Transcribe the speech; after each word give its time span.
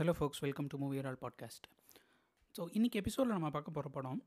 Hello 0.00 0.12
folks 0.18 0.42
welcome 0.44 0.68
to 0.72 0.76
movie 0.78 0.98
all 1.00 1.18
podcast 1.22 1.66
so 2.54 2.62
இன்றைக்கி 2.76 2.96
எபிசோடில் 3.00 3.34
நம்ம 3.36 3.48
பார்க்க 3.50 3.74
போகிற 3.76 3.88
படம் 3.96 4.20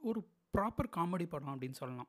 ஒரு 0.00 0.20
ப்ராப்பர் 0.54 0.88
காமெடி 0.96 1.26
படம் 1.26 1.50
அப்படின்னு 1.54 1.78
சொல்லலாம். 1.80 2.08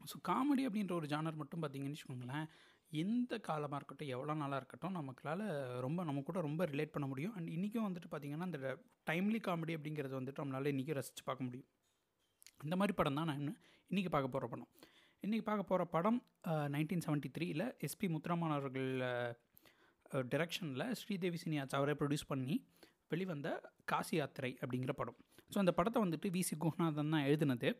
ஸோ 0.00 0.16
காமெடி 0.28 0.64
அப்படின்ற 0.68 0.94
ஒரு 0.98 1.06
ஜானர் 1.12 1.40
மட்டும் 1.40 1.62
பார்த்தீங்கன்னு 1.62 1.96
வச்சுக்கோங்களேன் 1.96 2.46
எந்த 2.92 3.40
காலமாக 3.48 3.80
இருக்கட்டும் 3.80 4.12
எவ்வளோ 4.16 4.34
நாளாக 4.34 4.60
இருக்கட்டும் 4.62 4.96
நமக்களால் 4.98 5.44
ரொம்ப 5.86 6.04
நம்ம 6.04 6.22
கூட 6.28 6.40
ரொம்ப 6.48 6.68
ரிலேட் 6.72 6.94
பண்ண 6.94 7.08
முடியும். 7.12 7.34
அண்ட் 7.36 7.50
இன்றைக்கும் 7.56 7.86
வந்துட்டு 7.88 8.10
பார்த்திங்கன்னா 8.14 8.48
அந்த 8.50 8.60
டைம்லி 9.10 9.40
காமெடி 9.48 9.76
அப்படிங்கிறது 9.78 10.18
வந்துட்டு 10.20 10.44
நம்மளால் 10.44 10.72
இன்றைக்கும் 10.74 10.98
ரசித்து 11.00 11.24
பார்க்க 11.24 11.48
முடியும். 11.48 11.68
இந்த 12.62 12.76
மாதிரி 12.76 12.96
படம் 13.02 13.20
தான் 13.20 13.30
நான் 13.32 13.44
இன்றைக்கி 13.90 14.12
பார்க்க 14.16 14.34
போகிற 14.36 14.48
படம். 14.54 14.70
இன்றைக்கி 15.22 15.46
பார்க்க 15.50 15.70
போகிற 15.72 15.84
படம் 15.96 16.20
நைன்டீன் 16.76 17.06
செவன்ட்டி 17.06 17.30
த்ரீயில் 17.38 17.68
எஸ்பி 17.88 18.06
முத்துராமன் 18.14 18.56
அவர்கள் 18.56 18.90
டிரெக்ஷனில் 20.32 20.86
ஸ்ரீதேவி 21.00 21.38
சினியாச் 21.44 21.76
அவரை 21.78 21.94
ப்ரொடியூஸ் 22.00 22.30
பண்ணி 22.32 22.56
வெளிவந்த 23.12 23.48
காசி 23.90 24.14
யாத்திரை 24.16 24.50
அப்படிங்கிற 24.62 24.92
படம். 25.00 25.18
ஸோ 25.52 25.58
அந்த 25.62 25.72
படத்தை 25.78 25.98
வந்துட்டு 26.04 26.28
வி 26.36 26.42
சி 26.48 26.54
குஹநாதன் 26.64 27.12
தான் 27.14 27.24
எழுதினது. 27.28 27.70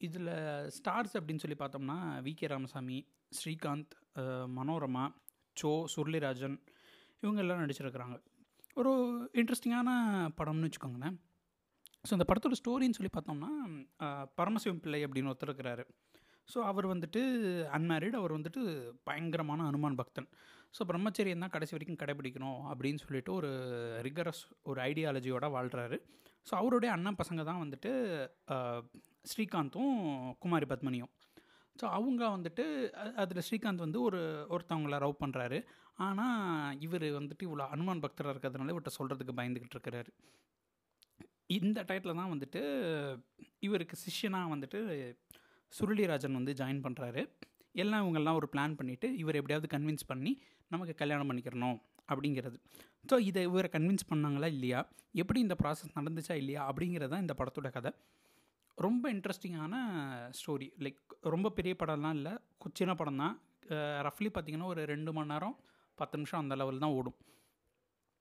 இதில் 0.00 0.30
ஸ்டார்ஸ் 0.76 1.14
அப்படின்னு 1.18 1.42
சொல்லி 1.44 1.58
பார்த்தோம்னா 1.62 1.96
வி 2.26 2.32
கே 2.40 2.46
ராமசாமி 2.52 2.98
ஸ்ரீகாந்த் 3.38 3.94
மனோரமா 4.56 5.04
சோ 5.56 5.70
சுருளிராஜன் 5.94 6.56
இவங்க 7.22 7.40
எல்லாம் 7.44 7.62
நடிச்சிருக்கிறாங்க. 7.62 8.16
ஒரு 8.80 8.92
இன்ட்ரெஸ்டிங்கான 9.40 9.88
படம்னு 10.38 10.68
வச்சுக்கோங்களேன். 10.68 11.16
ஸோ 12.06 12.12
அந்த 12.16 12.26
படத்தோட 12.30 12.56
ஸ்டோரின்னு 12.60 12.98
சொல்லி 12.98 13.12
பார்த்தோம்னா 13.16 13.50
பரமசிவம் 14.38 14.82
பிள்ளை 14.84 15.00
அப்படின்னு 15.06 15.30
ஒருத்தர் 15.32 15.50
இருக்கிறாரு. 15.50 15.84
ஸோ 16.52 16.58
அவர் 16.70 16.86
வந்துட்டு 16.92 17.20
அன்மேரிட் 17.76 18.18
அவர் 18.20 18.36
வந்துட்டு 18.36 18.62
பயங்கரமான 19.08 19.66
அனுமான் 19.70 19.98
பக்தன். 20.00 20.28
ஸோ 20.76 20.82
பிரம்மச்சரியம் 20.90 21.44
தான் 21.44 21.54
கடைசி 21.54 21.74
வரைக்கும் 21.74 22.00
கடைபிடிக்கணும் 22.02 22.62
அப்படின்னு 22.70 23.02
சொல்லிட்டு 23.04 23.32
ஒரு 23.38 23.50
ரிகரஸ் 24.06 24.42
ஒரு 24.70 24.80
ஐடியாலஜியோட 24.90 25.48
வாழ்கிறாரு 25.56 25.98
ஸோ 26.46 26.52
அவருடைய 26.60 26.90
அண்ணன் 26.94 27.20
பசங்க 27.20 27.42
தான் 27.50 27.62
வந்துட்டு 27.64 27.90
ஸ்ரீகாந்தும் 29.30 29.94
குமாரி 30.42 30.66
பத்மனியும். 30.72 31.12
ஸோ 31.76 31.84
அவங்க 31.98 32.22
வந்துட்டு 32.36 32.64
அதில் 33.22 33.44
ஸ்ரீகாந்த் 33.46 33.84
வந்து 33.86 34.00
ஒரு 34.08 34.20
ஒருத்தவங்கள 34.54 34.98
ரவ் 35.04 35.22
பண்ணுறாரு 35.22 35.58
ஆனால் 36.06 36.76
இவர் 36.86 37.06
வந்துட்டு 37.18 37.46
இவ்வளோ 37.48 37.66
அனுமான் 37.74 38.04
பக்தராக 38.04 38.34
இருக்கிறதுனால 38.34 38.72
இவர்கிட்ட 38.72 38.98
சொல்கிறதுக்கு 38.98 39.38
பயந்துக்கிட்டு 39.38 39.76
இருக்கிறாரு. 39.76 40.10
இந்த 41.58 41.78
டயத்தில் 41.88 42.18
தான் 42.20 42.32
வந்துட்டு 42.34 42.60
இவருக்கு 43.66 43.96
சிஷ்யனாக 44.04 44.52
வந்துட்டு 44.54 44.78
சுருளிராஜன் 45.72 46.38
வந்து 46.38 46.52
ஜாயின் 46.60 46.82
பண்ணுறாரு 46.86 47.22
எல்லாம் 47.82 48.02
இவங்கெல்லாம் 48.04 48.38
ஒரு 48.40 48.48
பிளான் 48.52 48.76
பண்ணிவிட்டு 48.80 49.08
இவர் 49.22 49.38
எப்படியாவது 49.40 49.68
கன்வின்ஸ் 49.74 50.06
பண்ணி 50.10 50.32
நமக்கு 50.72 50.94
கல்யாணம் 51.00 51.30
பண்ணிக்கிறணும் 51.30 51.78
அப்படிங்கிறது. 52.12 52.56
ஸோ 53.10 53.14
இதை 53.28 53.42
இவரை 53.48 53.68
கன்வின்ஸ் 53.76 54.06
பண்ணாங்களா 54.10 54.48
இல்லையா? 54.56 54.80
எப்படி 55.22 55.38
இந்த 55.46 55.56
ப்ராசஸ் 55.62 55.96
நடந்துச்சா 55.98 56.34
இல்லையா? 56.42 56.60
அப்படிங்கிறது 56.70 57.12
தான் 57.14 57.24
இந்த 57.24 57.34
படத்தோட 57.40 57.68
கதை. 57.76 57.92
ரொம்ப 58.78 59.04
இன்ட்ரெஸ்டிங்கான 59.14 59.74
ஸ்டோரி 60.38 60.68
லைக் 60.84 61.02
ரொம்ப 61.34 61.50
பெரிய 61.58 61.74
படம்லாம் 61.82 62.16
இல்லை. 62.18 62.32
சின்ன 62.80 62.94
படம் 63.00 63.20
தான் 63.22 63.34
ரஃப்லி 64.06 64.30
பார்த்தீங்கன்னா 64.32 64.70
ஒரு 64.72 64.82
ரெண்டு 64.92 65.10
மணி 65.16 65.32
நேரம் 65.32 65.56
பத்து 66.00 66.18
நிமிஷம் 66.18 66.42
அந்த 66.42 66.54
லெவல் 66.60 66.82
தான் 66.84 66.94
ஓடும். 66.98 67.18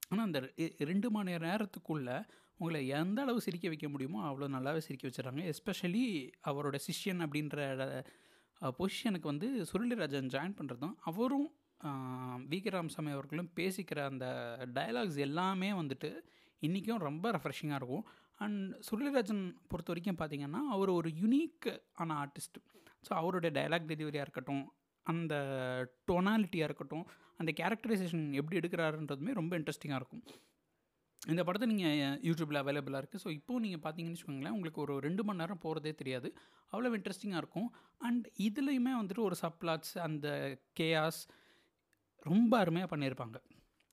ஆனால் 0.09 0.25
அந்த 0.25 0.39
ரெ- 0.39 0.75
ரெண்டு 0.77 1.11
மணி 1.11 1.31
நேரத்துக்குள்ளே 1.37 2.25
உங்களை 2.59 2.87
எந்த 2.87 3.21
அளவு 3.21 3.41
சிரிக்க 3.41 3.67
வைக்க 3.67 3.89
முடியுமோ 3.89 4.29
அவ்வளோ 4.29 4.47
நல்லாவே 4.49 4.77
சிரிக்க 4.77 5.07
வச்சுறாங்க 5.07 5.53
எஸ்பெஷலி 5.53 6.03
அவரோட 6.47 6.79
சிஷ்யன் 6.87 7.21
அப்படின்ற 7.21 7.57
பொசிஷனுக்கு 8.79 9.21
வந்து 9.21 9.65
சுருளிராஜன் 9.73 10.27
ஜாயின் 10.27 10.55
பண்ணுறதும் 10.57 10.95
அவரும் 10.99 11.47
வி 12.49 12.87
சாமி 12.87 13.11
அவர்களும் 13.11 13.51
பேசிக்கிற 13.55 14.03
அந்த 14.03 14.25
டயலாக்ஸ் 14.73 15.17
எல்லாமே 15.17 15.71
வந்துட்டு 15.71 16.09
இன்றைக்கும் 16.59 16.97
ரொம்ப 16.97 17.31
ரெஃப்ரெஷிங்காக 17.31 17.75
இருக்கும். 17.75 18.05
அண்ட் 18.37 18.75
சுருளிராஜன் 18.91 19.55
பொறுத்த 19.67 19.93
வரைக்கும் 19.93 20.19
பார்த்தீங்கன்னா 20.19 20.61
அவர் 20.69 20.89
ஒரு 20.89 21.09
யுனீக் 21.09 21.79
ஆன 21.93 22.25
ஆர்டிஸ்ட் 22.25 22.57
ஸோ 23.03 23.13
அவருடைய 23.13 23.61
டயலாக் 23.61 23.87
டெலிவரியாக 23.87 24.21
இருக்கட்டும் 24.21 24.73
அந்த 25.03 25.33
டொனாலிட்டியாக 26.11 26.63
இருக்கட்டும் 26.63 27.05
அந்த 27.41 27.51
கேரக்டரைசேஷன் 27.59 28.25
எப்படி 28.39 28.57
எடுக்கிறாருன்றதுமே 28.61 29.31
ரொம்ப 29.39 29.53
இன்ட்ரெஸ்டிங்காக 29.59 29.99
இருக்கும். 30.01 30.23
இந்த 31.31 31.41
படத்தை 31.47 31.67
நீங்கள் 31.71 32.17
யூடியூப்பில் 32.27 32.59
அவைலபிளாக 32.61 33.01
இருக்குது 33.01 33.23
ஸோ 33.23 33.29
இப்போது 33.37 33.61
நீங்கள் 33.65 33.81
பார்த்தீங்கன்னு 33.83 34.15
வச்சுக்கோங்களேன் 34.15 34.55
உங்களுக்கு 34.57 34.79
ஒரு 34.85 34.93
ரெண்டு 35.05 35.23
மணி 35.27 35.41
நேரம் 35.41 35.61
போகிறதே 35.65 35.93
தெரியாது. 36.01 36.29
அவ்வளோ 36.73 36.91
இன்ட்ரெஸ்டிங்காக 36.97 37.41
இருக்கும். 37.43 37.69
அண்ட் 38.07 38.25
இதுலேயுமே 38.47 38.93
வந்துட்டு 38.99 39.23
ஒரு 39.29 39.37
சப்ளாட்ஸ் 39.43 39.95
அந்த 40.07 40.27
கேயாஸ் 40.79 41.21
ரொம்ப 42.31 42.51
அருமையாக 42.63 42.89
பண்ணியிருப்பாங்க. 42.93 43.37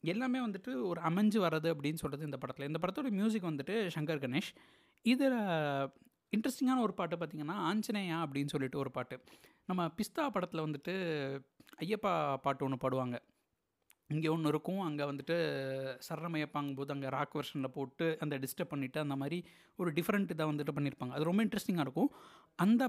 எல்லாமே 0.04 0.38
வந்துட்டு 0.46 0.72
ஒரு 0.90 1.00
அமைஞ்சு 1.08 1.38
வர்றது 1.46 1.68
அப்படின்னு 1.74 2.02
சொல்கிறது 2.02 2.28
இந்த 2.28 2.38
படத்தில். 2.42 2.68
இந்த 2.70 2.80
படத்தோட 2.82 3.08
மியூசிக் 3.20 3.50
வந்துட்டு 3.50 3.74
சங்கர் 3.96 4.22
கணேஷ். 4.24 4.50
இதில் 5.04 5.40
இன்ட்ரெஸ்டிங்கான 6.36 6.82
ஒரு 6.86 6.94
பாட்டு 6.98 7.16
பார்த்திங்கன்னா 7.20 7.56
ஆஞ்சநேயா 7.70 8.18
அப்படின்னு 8.24 8.52
சொல்லிட்டு 8.54 8.78
ஒரு 8.84 8.90
பாட்டு. 8.96 9.16
நம்ம 9.70 9.82
பிஸ்தா 9.98 10.24
படத்தில் 10.36 10.66
வந்துட்டு 10.66 10.94
ஐயப்பா 11.84 12.12
பாட்டு 12.44 12.64
ஒன்று 12.66 12.82
பாடுவாங்க. 12.84 13.16
இங்கே 14.14 14.28
ஒன்று 14.34 14.50
இருக்கும். 14.52 14.80
அங்கே 14.88 15.04
வந்துட்டு 15.10 15.36
சரணமயப்பாங்க 16.06 16.72
போது 16.78 16.90
அங்கே 16.94 17.10
ராக் 17.16 17.36
வெர்ஷனில் 17.38 17.74
போட்டு 17.76 18.06
அந்த 18.24 18.36
டிஸ்டர்ப் 18.44 18.72
பண்ணிவிட்டு 18.72 19.00
அந்த 19.04 19.16
மாதிரி 19.22 19.38
ஒரு 19.80 19.92
டிஃப்ரெண்ட் 19.98 20.32
இதாக 20.34 20.50
வந்துட்டு 20.52 20.74
பண்ணியிருப்பாங்க 20.78 21.14
அது 21.18 21.28
ரொம்ப 21.30 21.42
இன்ட்ரெஸ்டிங்காக 21.46 21.86
இருக்கும். 21.88 22.10
அந்த 22.64 22.82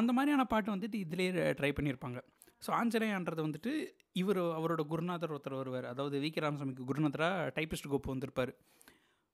அந்த 0.00 0.10
மாதிரியான 0.16 0.44
பாட்டு 0.52 0.74
வந்துட்டு 0.74 0.98
இதிலே 1.04 1.26
ட்ரை 1.58 1.70
பண்ணியிருப்பாங்க 1.78 2.18
ஸோ 2.66 2.70
ஆஞ்சநேயான்றது 2.80 3.42
வந்துட்டு 3.46 3.72
இவர் 4.20 4.40
அவரோட 4.58 4.82
குருநாதர் 4.92 5.32
ஒருத்தர் 5.34 5.60
வருவார். 5.60 5.86
அதாவது 5.92 6.16
வி 6.22 6.28
கே 6.34 6.40
ராமசாமிக்கு 6.44 6.86
குருநாதராக 6.90 7.50
டைப்பிஸ்ட் 7.56 7.90
கோப்பு 7.92 8.08
வந்திருப்பார். 8.14 8.52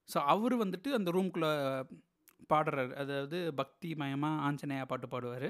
ஸோ 0.09 0.19
அவர் 0.33 0.55
வந்துட்டு 0.63 0.89
அந்த 0.99 1.11
ரூம்குள்ளே 1.17 1.51
பாடுறார். 2.53 2.93
அதாவது 3.03 3.39
பக்தி 3.61 3.91
மயமாக 4.03 4.43
ஆஞ்சநேயா 4.49 4.87
பாட்டு 4.93 5.09
பாடுவார். 5.15 5.49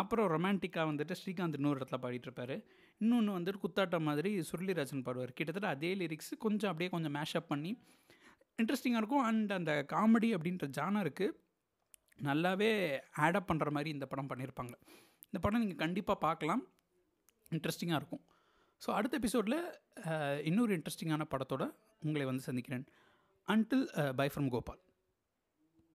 அப்புறம் 0.00 0.26
ரொமான்டிக்காக 0.34 0.86
வந்துட்டு 0.90 1.14
ஸ்ரீகாந்த் 1.20 1.58
இன்னொரு 1.58 1.78
இடத்துல 1.80 1.98
பாடிட்டுருப்பாரு. 2.04 2.56
இன்னொன்று 3.02 3.32
வந்துட்டு 3.36 3.62
குத்தாட்டம் 3.64 4.06
மாதிரி 4.08 4.30
சுருளிராஜன் 4.50 5.04
பாடுவார். 5.06 5.32
கிட்டத்தட்ட 5.38 5.68
அதே 5.76 5.90
லிரிக்ஸ் 6.02 6.32
கொஞ்சம் 6.44 6.70
அப்படியே 6.72 6.90
கொஞ்சம் 6.94 7.14
மேஷப் 7.18 7.50
பண்ணி 7.52 7.72
இன்ட்ரெஸ்டிங்காக 8.60 9.00
இருக்கும். 9.02 9.24
அண்ட் 9.30 9.50
அந்த 9.58 9.72
காமெடி 9.94 10.30
அப்படின்ற 10.36 10.66
ஜானருக்கு 10.78 11.26
நல்லாவே 12.28 12.70
ஆடப் 13.24 13.48
பண்ணுற 13.50 13.70
மாதிரி 13.76 13.90
இந்த 13.96 14.06
படம் 14.12 14.30
பண்ணியிருப்பாங்க 14.30 14.74
இந்த 15.28 15.38
படம் 15.44 15.62
நீங்கள் 15.62 15.82
கண்டிப்பாக 15.84 16.18
பார்க்கலாம். 16.26 16.62
இன்ட்ரெஸ்டிங்காக 17.50 18.00
இருக்கும். 18.00 18.22
ஸோ 18.82 18.88
அடுத்த 18.98 19.14
எபிசோடில் 19.20 19.58
இன்னொரு 20.50 20.72
இன்ட்ரெஸ்டிங்கான 20.78 21.26
படத்தோட 21.34 21.64
உங்களை 22.06 22.24
வந்து 22.30 22.46
சந்திக்கிறேன். 22.48 22.86
Until 23.48 23.86
by 24.20 24.28
from 24.32 24.50
Gopal 24.54 24.80